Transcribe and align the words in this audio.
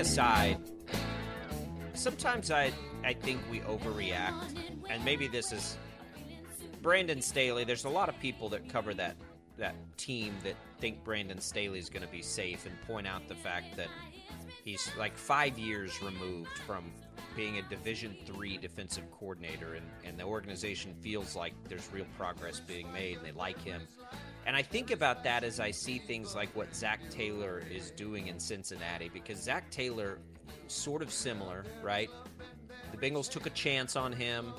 Aside. 0.00 0.58
Sometimes 1.94 2.50
I 2.50 2.72
I 3.04 3.12
think 3.12 3.40
we 3.50 3.60
overreact, 3.60 4.56
and 4.88 5.04
maybe 5.04 5.28
this 5.28 5.52
is 5.52 5.76
Brandon 6.82 7.22
Staley. 7.22 7.64
There's 7.64 7.84
a 7.84 7.90
lot 7.90 8.08
of 8.08 8.18
people 8.18 8.48
that 8.50 8.68
cover 8.68 8.94
that 8.94 9.16
that 9.58 9.74
team 9.98 10.34
that 10.42 10.54
think 10.78 11.04
Brandon 11.04 11.40
Staley 11.40 11.78
is 11.78 11.90
going 11.90 12.04
to 12.04 12.10
be 12.10 12.22
safe 12.22 12.64
and 12.66 12.80
point 12.86 13.06
out 13.06 13.28
the 13.28 13.34
fact 13.34 13.76
that 13.76 13.88
he's 14.64 14.90
like 14.98 15.16
five 15.16 15.58
years 15.58 16.02
removed 16.02 16.56
from 16.66 16.90
being 17.36 17.58
a 17.58 17.62
Division 17.62 18.16
three 18.24 18.56
defensive 18.56 19.04
coordinator, 19.12 19.74
and, 19.74 19.86
and 20.04 20.18
the 20.18 20.24
organization 20.24 20.94
feels 21.00 21.36
like 21.36 21.52
there's 21.68 21.88
real 21.92 22.06
progress 22.16 22.60
being 22.60 22.90
made, 22.92 23.18
and 23.18 23.26
they 23.26 23.32
like 23.32 23.62
him. 23.62 23.82
And 24.50 24.56
I 24.56 24.62
think 24.62 24.90
about 24.90 25.22
that 25.22 25.44
as 25.44 25.60
I 25.60 25.70
see 25.70 26.00
things 26.00 26.34
like 26.34 26.48
what 26.56 26.74
Zac 26.74 26.98
Taylor 27.08 27.62
is 27.72 27.92
doing 27.92 28.26
in 28.26 28.40
Cincinnati, 28.40 29.08
because 29.08 29.40
Zac 29.40 29.70
Taylor, 29.70 30.18
sort 30.66 31.02
of 31.02 31.12
similar, 31.12 31.64
right? 31.84 32.10
The 32.90 32.96
Bengals 32.96 33.30
took 33.30 33.46
a 33.46 33.50
chance 33.50 33.94
on 33.94 34.12
him. 34.12 34.52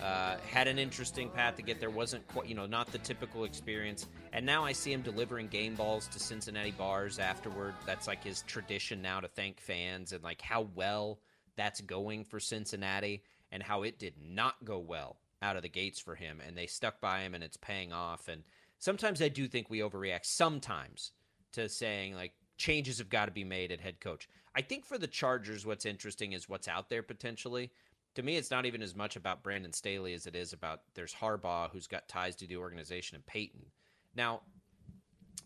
Uh, 0.00 0.36
had 0.48 0.68
an 0.68 0.78
interesting 0.78 1.30
path 1.30 1.56
to 1.56 1.62
get 1.62 1.80
there. 1.80 1.90
wasn't 1.90 2.24
quite, 2.28 2.46
you 2.46 2.54
know, 2.54 2.66
not 2.66 2.92
the 2.92 2.98
typical 2.98 3.42
experience. 3.42 4.06
And 4.32 4.46
now 4.46 4.64
I 4.64 4.70
see 4.70 4.92
him 4.92 5.02
delivering 5.02 5.48
game 5.48 5.74
balls 5.74 6.06
to 6.12 6.20
Cincinnati 6.20 6.70
bars 6.70 7.18
afterward. 7.18 7.74
That's 7.86 8.06
like 8.06 8.22
his 8.22 8.42
tradition 8.42 9.02
now 9.02 9.18
to 9.18 9.26
thank 9.26 9.58
fans 9.58 10.12
and 10.12 10.22
like 10.22 10.42
how 10.42 10.68
well 10.76 11.18
that's 11.56 11.80
going 11.80 12.22
for 12.22 12.38
Cincinnati 12.38 13.24
and 13.50 13.64
how 13.64 13.82
it 13.82 13.98
did 13.98 14.14
not 14.16 14.64
go 14.64 14.78
well 14.78 15.16
out 15.42 15.56
of 15.56 15.62
the 15.62 15.68
gates 15.68 15.98
for 15.98 16.14
him. 16.14 16.40
And 16.46 16.56
they 16.56 16.66
stuck 16.66 17.00
by 17.00 17.22
him 17.22 17.34
and 17.34 17.42
it's 17.42 17.56
paying 17.56 17.92
off. 17.92 18.28
And 18.28 18.44
sometimes 18.84 19.22
I 19.22 19.28
do 19.28 19.48
think 19.48 19.70
we 19.70 19.78
overreact 19.78 20.26
sometimes 20.26 21.12
to 21.52 21.68
saying 21.68 22.14
like 22.14 22.32
changes 22.58 22.98
have 22.98 23.08
got 23.08 23.26
to 23.26 23.32
be 23.32 23.44
made 23.44 23.72
at 23.72 23.80
head 23.80 23.98
coach. 23.98 24.28
I 24.54 24.60
think 24.60 24.84
for 24.84 24.98
the 24.98 25.06
Chargers, 25.06 25.64
what's 25.64 25.86
interesting 25.86 26.32
is 26.32 26.48
what's 26.48 26.68
out 26.68 26.90
there 26.90 27.02
potentially 27.02 27.70
to 28.14 28.22
me, 28.22 28.36
it's 28.36 28.50
not 28.50 28.64
even 28.64 28.82
as 28.82 28.94
much 28.94 29.16
about 29.16 29.42
Brandon 29.42 29.72
Staley 29.72 30.14
as 30.14 30.26
it 30.26 30.36
is 30.36 30.52
about 30.52 30.82
there's 30.94 31.14
Harbaugh, 31.14 31.70
who's 31.70 31.88
got 31.88 32.08
ties 32.08 32.36
to 32.36 32.46
the 32.46 32.56
organization, 32.56 33.16
and 33.16 33.26
Payton. 33.26 33.66
Now, 34.14 34.42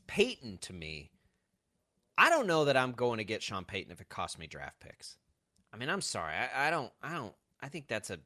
Payton 0.07 0.59
to 0.63 0.75
me, 0.75 1.11
I 2.19 2.29
don't 2.29 2.47
know 2.47 2.67
that 2.67 2.77
I'm 2.77 2.93
going 2.93 3.19
to 3.19 3.25
get 3.25 3.43
Sean 3.43 3.65
Payton 3.65 3.93
if 3.93 4.01
it 4.01 4.11
costs 4.11 4.39
me 4.39 4.47
draft 4.47 4.81
picks. 4.81 5.17
I 5.73 5.79
mean, 5.79 5.89
I'm 5.89 6.03
sorry, 6.03 6.35
I, 6.35 6.69
I 6.69 6.71
don't, 6.71 6.93
I 7.03 7.15
don't, 7.15 7.35
I 7.63 7.69
think 7.69 7.89
that's 7.89 8.11
a, 8.11 8.19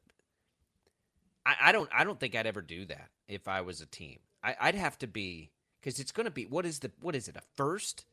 I, 1.47 1.55
I 1.61 1.73
don't, 1.73 1.89
I 1.95 2.03
don't 2.03 2.19
think 2.19 2.35
I'd 2.35 2.47
ever 2.47 2.63
do 2.63 2.85
that 2.87 3.11
if 3.29 3.47
I 3.47 3.61
was 3.61 3.81
a 3.81 3.87
team. 3.87 4.19
I, 4.43 4.57
I'd 4.61 4.75
have 4.75 4.99
to 4.99 5.07
be 5.07 5.51
because 5.81 5.99
it's 6.01 6.13
going 6.13 6.25
to 6.25 6.31
be 6.31 6.47
what 6.47 6.67
is 6.67 6.81
the 6.81 6.91
what 7.01 7.15
is 7.15 7.29
it 7.29 7.37
a 7.37 7.43
first? 7.57 8.05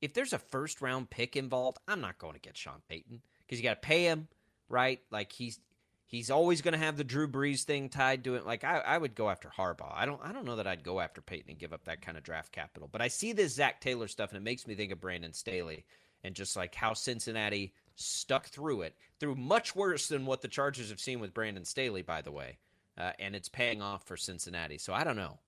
If 0.00 0.12
there's 0.12 0.32
a 0.32 0.38
first 0.38 0.82
round 0.82 1.10
pick 1.10 1.36
involved, 1.36 1.78
I'm 1.88 2.00
not 2.00 2.18
going 2.18 2.34
to 2.34 2.40
get 2.40 2.56
Sean 2.56 2.82
Payton 2.88 3.22
because 3.40 3.58
you 3.58 3.64
got 3.64 3.82
to 3.82 3.86
pay 3.86 4.04
him 4.04 4.28
right? 4.68 5.00
Like 5.10 5.32
he's 5.32 5.58
he's 6.06 6.30
always 6.30 6.62
going 6.62 6.72
to 6.72 6.84
have 6.84 6.96
the 6.96 7.04
Drew 7.04 7.28
Brees 7.28 7.62
thing 7.62 7.88
tied 7.88 8.24
to 8.24 8.34
it. 8.34 8.46
Like 8.46 8.64
I, 8.64 8.78
I 8.78 8.98
would 8.98 9.14
go 9.14 9.30
after 9.30 9.48
Harbaugh. 9.48 9.92
I 9.94 10.06
don't 10.06 10.20
I 10.22 10.32
don't 10.32 10.44
know 10.44 10.56
that 10.56 10.66
I'd 10.66 10.84
go 10.84 11.00
after 11.00 11.20
Payton 11.20 11.50
and 11.50 11.58
give 11.58 11.72
up 11.72 11.84
that 11.84 12.02
kind 12.02 12.16
of 12.16 12.24
draft 12.24 12.52
capital. 12.52 12.88
But 12.90 13.02
I 13.02 13.08
see 13.08 13.32
this 13.32 13.54
Zac 13.54 13.80
Taylor 13.80 14.08
stuff 14.08 14.30
and 14.30 14.38
it 14.38 14.44
makes 14.44 14.66
me 14.66 14.74
think 14.74 14.92
of 14.92 15.00
Brandon 15.00 15.32
Staley 15.32 15.84
and 16.22 16.34
just 16.34 16.56
like 16.56 16.74
how 16.74 16.94
Cincinnati 16.94 17.74
stuck 17.96 18.46
through 18.46 18.82
it 18.82 18.96
through 19.20 19.36
much 19.36 19.76
worse 19.76 20.08
than 20.08 20.26
what 20.26 20.42
the 20.42 20.48
Chargers 20.48 20.90
have 20.90 21.00
seen 21.00 21.20
with 21.20 21.34
Brandon 21.34 21.64
Staley, 21.64 22.02
by 22.02 22.22
the 22.22 22.32
way. 22.32 22.58
Uh, 22.96 23.12
and 23.18 23.34
it's 23.34 23.48
paying 23.48 23.82
off 23.82 24.04
for 24.04 24.16
Cincinnati. 24.16 24.78
So 24.78 24.92
I 24.94 25.04
don't 25.04 25.16
know. 25.16 25.38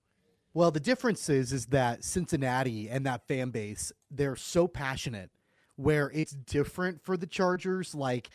Well, 0.57 0.71
the 0.71 0.79
difference 0.79 1.29
is 1.29 1.53
is 1.53 1.67
that 1.67 2.03
Cincinnati 2.03 2.89
and 2.89 3.05
that 3.05 3.27
fan 3.27 3.51
base, 3.51 3.91
they're 4.09 4.35
so 4.35 4.67
passionate 4.67 5.29
where 5.75 6.09
it's 6.15 6.31
different 6.31 6.99
for 7.03 7.15
the 7.15 7.27
Chargers. 7.27 7.93
Like 7.93 8.31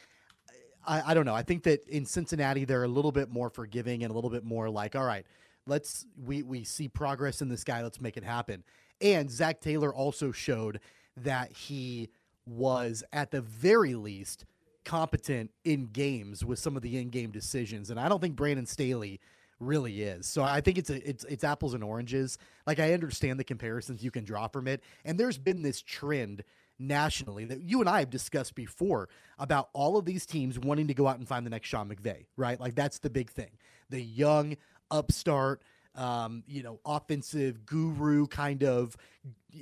I, 0.86 1.02
I 1.10 1.14
don't 1.14 1.26
know. 1.26 1.34
I 1.34 1.42
think 1.42 1.64
that 1.64 1.84
in 1.88 2.06
Cincinnati 2.06 2.64
they're 2.64 2.84
a 2.84 2.88
little 2.88 3.10
bit 3.10 3.28
more 3.28 3.50
forgiving 3.50 4.04
and 4.04 4.12
a 4.12 4.14
little 4.14 4.30
bit 4.30 4.44
more 4.44 4.70
like, 4.70 4.94
all 4.94 5.04
right, 5.04 5.26
let's 5.66 6.06
we 6.16 6.44
we 6.44 6.62
see 6.62 6.86
progress 6.86 7.42
in 7.42 7.48
this 7.48 7.64
guy. 7.64 7.82
Let's 7.82 8.00
make 8.00 8.16
it 8.16 8.22
happen. 8.22 8.62
And 9.00 9.28
Zac 9.28 9.60
Taylor 9.60 9.92
also 9.92 10.30
showed 10.30 10.78
that 11.16 11.50
he 11.50 12.08
was 12.46 13.02
at 13.12 13.32
the 13.32 13.40
very 13.40 13.96
least 13.96 14.44
competent 14.84 15.50
in 15.64 15.86
games 15.86 16.44
with 16.44 16.60
some 16.60 16.76
of 16.76 16.82
the 16.82 16.98
in-game 16.98 17.32
decisions. 17.32 17.90
And 17.90 17.98
I 17.98 18.08
don't 18.08 18.20
think 18.20 18.36
Brandon 18.36 18.66
Staley 18.66 19.18
really 19.62 20.02
is. 20.02 20.26
So 20.26 20.42
I 20.42 20.60
think 20.60 20.78
it's 20.78 20.90
a, 20.90 21.08
it's 21.08 21.24
it's 21.24 21.44
apples 21.44 21.74
and 21.74 21.82
oranges. 21.84 22.38
Like 22.66 22.78
I 22.78 22.92
understand 22.92 23.38
the 23.38 23.44
comparisons 23.44 24.02
you 24.02 24.10
can 24.10 24.24
draw 24.24 24.48
from 24.48 24.68
it, 24.68 24.82
and 25.04 25.18
there's 25.18 25.38
been 25.38 25.62
this 25.62 25.80
trend 25.80 26.44
nationally 26.78 27.44
that 27.44 27.62
you 27.62 27.80
and 27.80 27.88
I 27.88 28.00
have 28.00 28.10
discussed 28.10 28.54
before 28.54 29.08
about 29.38 29.68
all 29.72 29.96
of 29.96 30.04
these 30.04 30.26
teams 30.26 30.58
wanting 30.58 30.88
to 30.88 30.94
go 30.94 31.06
out 31.06 31.18
and 31.18 31.26
find 31.28 31.46
the 31.46 31.50
next 31.50 31.68
Sean 31.68 31.88
McVay, 31.88 32.26
right? 32.36 32.58
Like 32.58 32.74
that's 32.74 32.98
the 32.98 33.10
big 33.10 33.30
thing. 33.30 33.50
The 33.90 34.02
young 34.02 34.56
upstart, 34.90 35.62
um, 35.94 36.42
you 36.46 36.62
know, 36.62 36.80
offensive 36.84 37.64
guru 37.64 38.26
kind 38.26 38.64
of, 38.64 38.96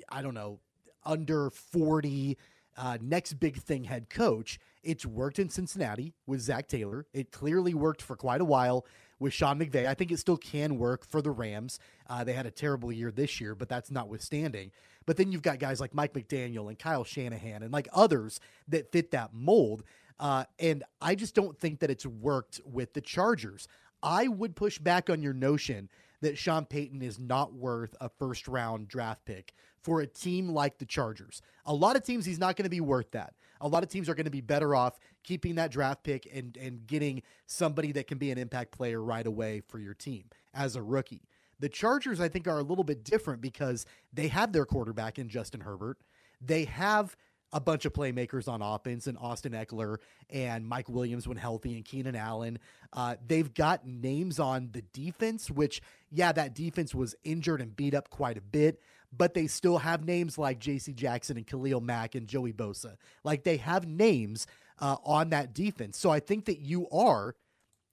I 0.08 0.22
don't 0.22 0.34
know, 0.34 0.60
under 1.04 1.50
40, 1.50 2.38
uh, 2.76 2.98
next 3.00 3.34
big 3.34 3.56
thing 3.56 3.84
head 3.84 4.08
coach. 4.08 4.58
It's 4.82 5.04
worked 5.04 5.38
in 5.38 5.50
Cincinnati 5.50 6.14
with 6.26 6.40
Zac 6.40 6.68
Taylor. 6.68 7.06
It 7.12 7.30
clearly 7.32 7.74
worked 7.74 8.00
for 8.00 8.16
quite 8.16 8.40
a 8.40 8.44
while 8.44 8.86
with 9.20 9.32
Sean 9.32 9.60
McVay. 9.60 9.86
I 9.86 9.94
think 9.94 10.10
it 10.10 10.19
still 10.19 10.36
can 10.36 10.78
work 10.78 11.06
for 11.06 11.22
the 11.22 11.31
Rams. 11.31 11.78
Uh, 12.08 12.25
they 12.25 12.32
had 12.32 12.47
a 12.47 12.50
terrible 12.50 12.91
year 12.91 13.12
this 13.12 13.41
year, 13.41 13.54
but 13.54 13.69
that's 13.69 13.91
notwithstanding. 13.91 14.72
But 15.06 15.16
then 15.16 15.31
you've 15.31 15.42
got 15.42 15.60
guys 15.60 15.81
like 15.81 15.94
Mike 15.94 16.14
McDaniel 16.14 16.69
and 16.69 16.78
Kyle 16.78 17.04
Shanahan 17.04 17.62
and 17.62 17.72
like 17.72 17.88
others 17.92 18.41
that 18.69 18.91
fit 18.91 19.12
that 19.12 19.32
mold. 19.32 19.84
Uh, 20.19 20.44
and 20.59 20.82
I 21.00 21.14
just 21.14 21.34
don't 21.34 21.56
think 21.56 21.80
that 21.80 21.91
it's 21.91 22.06
worked 22.06 22.60
with 22.64 22.94
the 22.94 23.00
Chargers. 23.00 23.69
I 24.03 24.28
would 24.28 24.56
push 24.56 24.78
back 24.78 25.10
on 25.10 25.22
your 25.22 25.32
notion 25.32 25.88
that 26.22 26.36
Sean 26.36 26.64
Payton 26.64 27.03
is 27.03 27.19
not 27.19 27.54
worth 27.54 27.94
a 28.00 28.09
first 28.09 28.48
round 28.48 28.88
draft 28.88 29.25
pick 29.25 29.54
for 29.82 30.00
a 30.00 30.06
team 30.06 30.50
like 30.50 30.78
the 30.78 30.84
Chargers. 30.84 31.41
A 31.66 31.75
lot 31.75 31.97
of 31.97 32.03
teams, 32.03 32.26
he's 32.26 32.38
not 32.38 32.56
going 32.56 32.64
to 32.64 32.70
be 32.70 32.80
worth 32.80 33.10
that. 33.12 33.34
A 33.62 33.69
lot 33.69 33.82
of 33.82 33.88
teams 33.88 34.09
are 34.09 34.14
going 34.14 34.25
to 34.25 34.30
be 34.30 34.41
better 34.41 34.75
off 34.75 34.98
keeping 35.22 35.56
that 35.56 35.70
draft 35.70 36.03
pick 36.03 36.28
and, 36.32 36.56
and 36.56 36.86
getting 36.86 37.22
somebody 37.47 37.92
that 37.92 38.06
can 38.06 38.19
be 38.19 38.31
an 38.31 38.38
impact 38.38 38.72
player 38.72 39.03
right 39.03 39.26
away 39.26 39.62
for 39.69 39.78
your 39.78 39.94
team 39.94 40.25
as 40.54 40.76
a 40.76 40.82
rookie. 40.82 41.22
The 41.58 41.69
Chargers, 41.69 42.20
I 42.20 42.28
think, 42.28 42.48
are 42.48 42.58
a 42.58 42.62
little 42.62 42.84
bit 42.84 43.04
different 43.04 43.42
because 43.42 43.84
they 44.12 44.28
have 44.28 44.53
their 44.53 44.64
quarterback 44.64 45.19
in 45.19 45.28
Justin 45.28 45.60
Herbert. 45.60 45.98
They 46.41 46.64
have 46.64 47.16
a 47.53 47.60
bunch 47.60 47.84
of 47.84 47.92
playmakers 47.92 48.48
on 48.48 48.62
offense 48.62 49.06
and 49.06 49.19
Austin 49.19 49.53
Ekeler 49.53 49.97
and 50.30 50.66
Mike 50.66 50.88
Williams 50.88 51.26
when 51.26 51.36
healthy 51.36 51.75
and 51.75 51.84
Keenan 51.84 52.16
Allen. 52.16 52.59
Uh, 52.92 53.16
they've 53.26 53.53
got 53.53 53.86
names 53.86 54.39
on 54.39 54.71
the 54.72 54.83
defense, 54.92 55.50
which, 55.50 55.83
yeah, 56.10 56.33
that 56.33 56.54
defense 56.54 56.94
was 56.94 57.15
injured 57.24 57.60
and 57.60 57.74
beat 57.74 57.94
up 57.94 58.09
quite 58.09 58.39
a 58.39 58.41
bit, 58.41 58.80
but 59.12 59.34
they 59.34 59.47
still 59.47 59.78
have 59.78 60.04
names 60.04 60.39
like 60.39 60.60
J.C. 60.60 60.92
Jackson 60.92 61.36
and 61.36 61.47
Khalil 61.47 61.80
Mack 61.80 62.15
and 62.15 62.28
Joey 62.28 62.53
Bosa. 62.53 62.97
Like 63.24 63.42
they 63.42 63.56
have 63.56 63.86
names 63.86 64.47
uh, 64.80 64.97
on 65.04 65.30
that 65.30 65.54
defense. 65.54 65.98
So 65.98 66.10
I 66.10 66.21
think 66.21 66.47
that 66.47 66.60
you 66.60 66.88
are 66.91 67.36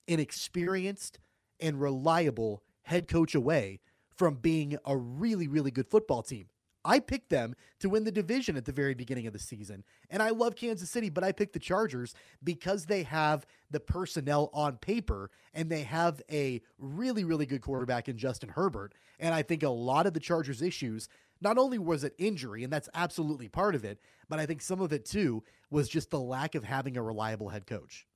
an 0.08 0.20
experienced 0.20 1.20
and 1.60 1.80
reliable 1.80 2.64
head 2.84 3.08
coach 3.08 3.36
away 3.36 3.80
from 4.16 4.36
being 4.36 4.78
a 4.86 4.96
really, 4.96 5.48
really 5.48 5.72
good 5.72 5.88
football 5.88 6.24
team. 6.24 6.48
I 6.88 7.00
picked 7.00 7.30
them 7.30 7.54
to 7.82 7.90
win 7.90 8.06
the 8.06 8.12
division 8.12 8.56
at 8.56 8.64
the 8.64 8.72
very 8.72 8.94
beginning 8.94 9.28
of 9.28 9.34
the 9.34 9.40
season. 9.40 9.84
And 10.10 10.24
I 10.24 10.30
love 10.30 10.56
Kansas 10.56 10.90
City, 10.90 11.10
but 11.10 11.24
I 11.24 11.34
picked 11.34 11.52
the 11.52 11.60
Chargers 11.60 12.16
because 12.42 12.86
they 12.86 13.04
have 13.04 13.46
the 13.70 13.82
personnel 13.82 14.50
on 14.54 14.78
paper 14.78 15.30
and 15.54 15.70
they 15.70 15.84
have 15.84 16.22
a 16.32 16.62
really, 16.80 17.26
really 17.26 17.46
good 17.46 17.62
quarterback 17.62 18.08
in 18.08 18.18
Justin 18.18 18.50
Herbert. 18.50 18.94
And 19.20 19.36
I 19.36 19.42
think 19.42 19.64
a 19.64 19.70
lot 19.70 20.08
of 20.08 20.14
the 20.14 20.22
Chargers' 20.22 20.62
issues, 20.62 21.10
not 21.42 21.58
only 21.58 21.78
was 21.78 22.04
it 22.04 22.16
injury, 22.18 22.64
and 22.64 22.72
that's 22.72 22.90
absolutely 22.94 23.48
part 23.48 23.76
of 23.76 23.86
it, 23.86 24.00
but 24.30 24.40
I 24.40 24.46
think 24.46 24.62
some 24.62 24.82
of 24.82 24.94
it 24.94 25.06
too 25.06 25.44
was 25.70 25.90
just 25.90 26.10
the 26.10 26.20
lack 26.20 26.56
of 26.56 26.64
having 26.64 26.98
a 26.98 27.02
reliable 27.04 27.50
head 27.50 27.66
coach. 27.68 28.08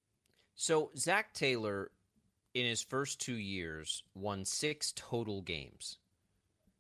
So 0.56 0.92
Zac 0.98 1.34
Taylor 1.34 1.92
in 2.54 2.66
his 2.66 2.82
first 2.82 3.20
two 3.20 3.36
years 3.36 4.04
won 4.16 4.46
six 4.46 4.94
total 4.96 5.42
games. 5.42 5.98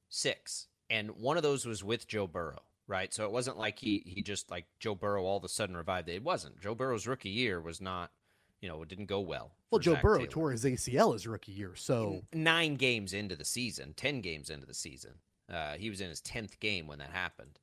Six. 0.10 0.68
And 0.90 1.12
one 1.12 1.38
of 1.38 1.44
those 1.44 1.66
was 1.66 1.84
with 1.84 2.08
Joe 2.08 2.28
Burrow, 2.28 2.64
right? 2.88 3.14
So 3.14 3.24
it 3.24 3.32
wasn't 3.32 3.58
like 3.58 3.80
he 3.80 4.04
he 4.06 4.22
just 4.22 4.52
like 4.52 4.66
Joe 4.80 4.96
Burrow 4.96 5.24
all 5.24 5.38
of 5.38 5.44
a 5.46 5.50
sudden 5.50 5.78
revived 5.78 6.10
it. 6.10 6.16
It 6.16 6.24
wasn't. 6.24 6.60
Joe 6.60 6.76
Burrow's 6.76 7.08
rookie 7.08 7.30
year 7.30 7.62
was 7.62 7.80
not, 7.80 8.12
you 8.60 8.68
know, 8.68 8.82
it 8.82 8.90
didn't 8.90 9.06
go 9.06 9.22
well. 9.22 9.54
Well, 9.72 9.80
Joe 9.80 9.94
Zac 9.94 10.02
Burrow 10.02 10.18
Taylor. 10.18 10.30
tore 10.30 10.52
his 10.52 10.66
ACL 10.66 11.14
his 11.14 11.26
rookie 11.26 11.54
year, 11.54 11.76
so 11.76 12.24
nine 12.34 12.76
games 12.76 13.14
into 13.14 13.38
the 13.38 13.46
season, 13.46 13.94
ten 13.94 14.20
games 14.20 14.50
into 14.50 14.68
the 14.68 14.74
season. 14.74 15.14
Uh, 15.52 15.74
he 15.74 15.90
was 15.90 16.02
in 16.02 16.10
his 16.10 16.22
tenth 16.22 16.60
game 16.60 16.88
when 16.88 17.00
that 17.00 17.10
happened, 17.12 17.60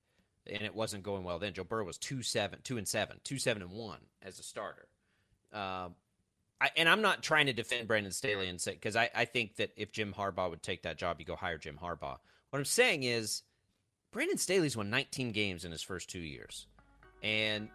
and 0.46 0.62
it 0.62 0.75
wasn't 0.75 1.02
going 1.02 1.25
well 1.25 1.38
then. 1.38 1.55
Joe 1.55 1.64
Burrow 1.64 1.85
was 1.85 1.99
two 1.99 2.23
seven, 2.23 2.58
two 2.62 2.76
and 2.76 2.87
seven, 2.87 3.19
two 3.25 3.38
seven 3.38 3.62
and 3.62 3.70
one 3.70 4.00
as 4.23 4.38
a 4.38 4.43
starter. 4.43 4.88
Um, 5.52 5.94
I, 6.61 6.70
and 6.76 6.88
I'm 6.88 7.02
not 7.02 7.23
trying 7.23 7.46
to 7.46 7.52
defend 7.52 7.88
Brandon 7.88 8.12
Staley 8.12 8.49
and 8.49 8.61
say 8.61 8.73
because 8.73 8.96
I, 8.96 9.11
I 9.14 9.25
think 9.25 9.56
that 9.56 9.70
if 9.76 9.93
Jim 9.93 10.12
Harbaugh 10.17 10.50
would 10.50 10.62
take 10.62 10.82
that 10.82 10.99
job, 10.99 11.19
you 11.19 11.25
go 11.25 11.37
hire 11.37 11.58
Jim 11.58 11.79
Harbaugh. 11.82 12.19
What 12.50 12.58
I'm 12.58 12.64
saying 12.64 13.05
is, 13.05 13.43
Brandon 14.11 14.38
Staley's 14.38 14.76
won 14.76 14.90
19 14.90 15.32
games 15.32 15.64
in 15.64 15.73
his 15.73 15.82
first 15.82 16.11
two 16.11 16.20
years, 16.20 16.67
and 17.23 17.69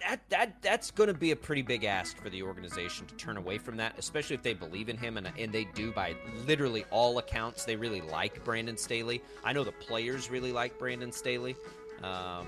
that 0.00 0.20
that 0.30 0.62
that's 0.62 0.90
going 0.90 1.08
to 1.08 1.14
be 1.14 1.30
a 1.32 1.36
pretty 1.36 1.62
big 1.62 1.84
ask 1.84 2.16
for 2.18 2.30
the 2.30 2.42
organization 2.42 3.06
to 3.06 3.14
turn 3.16 3.36
away 3.36 3.58
from 3.58 3.76
that, 3.78 3.94
especially 3.98 4.34
if 4.34 4.42
they 4.42 4.54
believe 4.54 4.88
in 4.88 4.96
him 4.96 5.16
and 5.16 5.28
and 5.38 5.52
they 5.52 5.64
do 5.74 5.90
by 5.92 6.14
literally 6.46 6.84
all 6.90 7.18
accounts. 7.18 7.64
They 7.64 7.76
really 7.76 8.00
like 8.00 8.44
Brandon 8.44 8.76
Staley. 8.76 9.22
I 9.44 9.52
know 9.52 9.64
the 9.64 9.72
players 9.72 10.30
really 10.30 10.52
like 10.52 10.78
Brandon 10.78 11.12
Staley. 11.12 11.56
Um, 12.02 12.46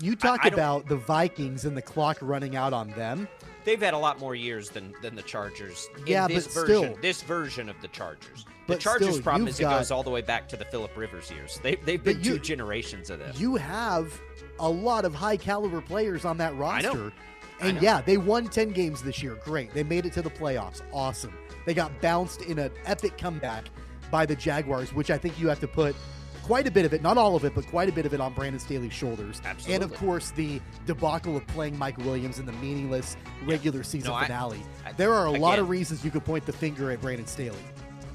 you 0.00 0.16
talk 0.16 0.40
I 0.42 0.50
don't- 0.50 0.58
about 0.58 0.88
the 0.88 0.96
Vikings 0.96 1.64
and 1.64 1.76
the 1.76 1.82
clock 1.82 2.18
running 2.20 2.56
out 2.56 2.72
on 2.72 2.90
them. 2.90 3.28
they've 3.64 3.80
had 3.80 3.94
a 3.94 3.98
lot 3.98 4.18
more 4.18 4.34
years 4.34 4.68
than 4.70 4.92
than 5.02 5.14
the 5.14 5.22
Chargers. 5.22 5.88
in 5.98 6.06
Yeah, 6.06 6.26
this 6.28 6.46
but 6.46 6.54
version, 6.66 6.76
still. 6.84 6.96
this 7.00 7.22
version 7.22 7.68
of 7.68 7.80
the 7.80 7.88
Chargers. 7.88 8.44
The 8.66 8.74
But 8.74 8.80
Chargers' 8.80 9.08
still, 9.10 9.22
problem 9.22 9.48
is 9.48 9.58
it 9.58 9.64
goes 9.64 9.90
all 9.90 10.02
the 10.04 10.10
way 10.10 10.22
back 10.22 10.48
to 10.50 10.56
the 10.56 10.64
Philip 10.64 10.96
Rivers 10.96 11.30
years. 11.30 11.58
They 11.62 11.74
they've 11.76 12.02
been 12.02 12.18
you- 12.18 12.34
two 12.34 12.38
generations 12.38 13.10
of 13.10 13.18
this. 13.18 13.38
You 13.40 13.56
have 13.56 14.12
a 14.60 14.68
lot 14.68 15.04
of 15.04 15.14
high 15.14 15.36
caliber 15.36 15.80
players 15.80 16.24
on 16.24 16.36
that 16.38 16.52
I 16.52 16.56
roster. 16.56 17.12
I 17.60 17.66
And 17.68 17.82
yeah, 17.82 18.00
they 18.00 18.16
won 18.18 18.48
10 18.48 18.70
games 18.70 19.02
this 19.02 19.22
year. 19.22 19.36
Great. 19.44 19.72
They 19.74 19.82
made 19.82 20.06
it 20.06 20.12
to 20.14 20.22
the 20.22 20.30
playoffs. 20.30 20.80
Awesome. 20.92 21.32
They 21.66 21.74
got 21.74 22.00
bounced 22.00 22.42
in 22.42 22.58
an 22.58 22.70
epic 22.86 23.16
comeback 23.18 23.64
by 24.10 24.26
the 24.26 24.34
Jaguars, 24.36 24.92
which 24.92 25.10
I 25.10 25.18
think 25.18 25.38
you 25.40 25.48
have 25.48 25.60
to 25.60 25.68
put 25.68 25.94
quite 26.42 26.66
a 26.66 26.70
bit 26.72 26.84
of 26.84 26.92
it, 26.92 27.02
not 27.02 27.16
all 27.16 27.36
of 27.36 27.44
it, 27.44 27.54
but 27.54 27.64
quite 27.68 27.88
a 27.88 27.92
bit 27.92 28.04
of 28.04 28.12
it 28.14 28.20
on 28.20 28.32
Brandon 28.34 28.58
Staley's 28.60 28.92
shoulders. 28.92 29.40
Absolutely. 29.44 29.74
And 29.74 29.84
of 29.84 29.94
course, 29.94 30.30
the 30.32 30.60
debacle 30.86 31.36
of 31.36 31.46
playing 31.48 31.78
Mike 31.78 31.98
Williams 31.98 32.38
in 32.40 32.46
the 32.46 32.52
meaningless 32.52 33.16
regular 33.44 33.82
season 33.84 34.10
No, 34.10 34.18
finale. 34.18 34.60
I- 34.84 34.92
there 34.92 35.14
are 35.14 35.26
a 35.26 35.30
lot 35.32 35.58
of 35.60 35.68
reasons 35.68 36.04
you 36.04 36.10
could 36.10 36.24
point 36.24 36.44
the 36.46 36.52
finger 36.52 36.90
at 36.90 37.00
Brandon 37.00 37.26
Staley. 37.26 37.58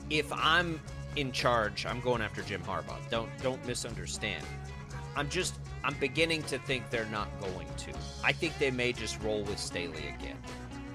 If 0.10 0.32
I'm 0.34 0.80
in 1.16 1.32
charge, 1.32 1.86
I'm 1.86 2.00
going 2.00 2.22
after 2.22 2.42
Jim 2.42 2.62
Harbaugh. 2.62 2.98
Don't 3.10 3.30
don't 3.42 3.66
misunderstand. 3.66 4.44
I'm 5.16 5.30
just 5.30 5.56
I'm 5.84 5.96
beginning 5.96 6.44
to 6.44 6.60
think 6.60 6.90
they're 6.90 7.06
not 7.06 7.28
going 7.42 7.68
to. 7.78 7.94
I 8.24 8.32
think 8.32 8.58
they 8.60 8.72
may 8.72 8.94
just 8.94 9.22
roll 9.22 9.44
with 9.44 9.60
Staley 9.60 10.14
again. 10.20 10.38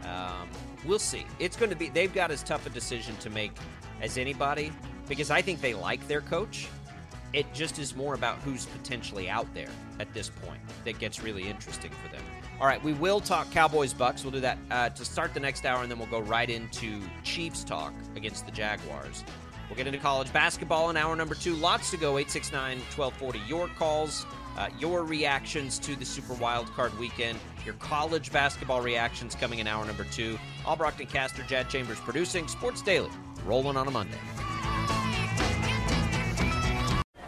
Um, 0.04 0.48
we'll 0.84 0.98
see. 0.98 1.24
It's 1.38 1.56
going 1.56 1.70
to 1.70 1.76
be 1.76 1.88
they've 1.88 2.12
got 2.12 2.30
as 2.30 2.42
tough 2.42 2.66
a 2.66 2.70
decision 2.70 3.16
to 3.16 3.30
make 3.30 3.52
as 4.00 4.18
anybody 4.18 4.72
because 5.08 5.30
I 5.30 5.42
think 5.42 5.60
they 5.60 5.74
like 5.74 6.06
their 6.08 6.20
coach. 6.20 6.68
It 7.32 7.52
just 7.54 7.78
is 7.78 7.96
more 7.96 8.14
about 8.14 8.38
who's 8.38 8.66
potentially 8.66 9.30
out 9.30 9.52
there 9.54 9.70
at 9.98 10.12
this 10.12 10.28
point 10.28 10.60
that 10.84 10.98
gets 10.98 11.22
really 11.22 11.48
interesting 11.48 11.90
for 11.90 12.12
them. 12.12 12.22
All 12.62 12.68
right, 12.68 12.82
we 12.84 12.92
will 12.92 13.18
talk 13.18 13.50
Cowboys 13.50 13.92
Bucks. 13.92 14.22
We'll 14.22 14.30
do 14.30 14.38
that 14.38 14.56
uh, 14.70 14.88
to 14.90 15.04
start 15.04 15.34
the 15.34 15.40
next 15.40 15.66
hour, 15.66 15.82
and 15.82 15.90
then 15.90 15.98
we'll 15.98 16.06
go 16.06 16.20
right 16.20 16.48
into 16.48 17.00
Chiefs 17.24 17.64
talk 17.64 17.92
against 18.14 18.46
the 18.46 18.52
Jaguars. 18.52 19.24
We'll 19.68 19.76
get 19.76 19.88
into 19.88 19.98
college 19.98 20.32
basketball 20.32 20.88
in 20.88 20.96
hour 20.96 21.16
number 21.16 21.34
two. 21.34 21.56
Lots 21.56 21.90
to 21.90 21.96
go. 21.96 22.18
869 22.18 22.78
1240. 22.94 23.40
Your 23.48 23.66
calls, 23.76 24.24
uh, 24.56 24.68
your 24.78 25.02
reactions 25.02 25.80
to 25.80 25.96
the 25.96 26.04
Super 26.04 26.34
Wild 26.34 26.68
Card 26.68 26.96
weekend, 27.00 27.36
your 27.64 27.74
college 27.74 28.30
basketball 28.30 28.80
reactions 28.80 29.34
coming 29.34 29.58
in 29.58 29.66
hour 29.66 29.84
number 29.84 30.04
two. 30.04 30.38
All 30.64 30.76
Brockton 30.76 31.06
Caster, 31.06 31.42
Jad 31.42 31.68
Chambers 31.68 31.98
producing 31.98 32.46
Sports 32.46 32.80
Daily, 32.80 33.10
rolling 33.44 33.76
on 33.76 33.88
a 33.88 33.90
Monday. 33.90 34.20